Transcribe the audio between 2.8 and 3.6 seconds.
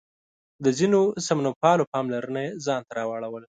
ته راواړوله.